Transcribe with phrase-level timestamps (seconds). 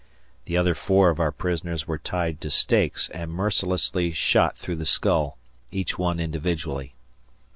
[0.45, 4.83] The other four of our prisoners were tied to stakes and mercilessly shot through the
[4.87, 5.37] skull,
[5.71, 6.95] each one individually.